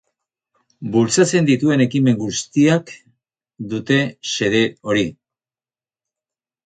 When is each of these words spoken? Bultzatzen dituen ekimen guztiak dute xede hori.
Bultzatzen 0.95 1.49
dituen 1.49 1.83
ekimen 1.85 2.17
guztiak 2.23 2.93
dute 3.75 4.01
xede 4.33 4.65
hori. 4.89 5.05